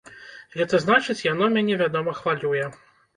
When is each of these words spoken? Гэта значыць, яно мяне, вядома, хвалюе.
Гэта 0.59 0.79
значыць, 0.85 1.23
яно 1.33 1.49
мяне, 1.57 1.75
вядома, 1.83 2.15
хвалюе. 2.21 2.63